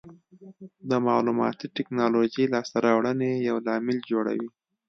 د 0.89 0.91
معلوماتي 1.05 1.67
ټکنالوژۍ 1.75 2.45
لاسته 2.53 2.77
راوړنې 2.85 3.31
یو 3.47 3.57
لامل 3.67 3.97
جوړوي. 4.11 4.49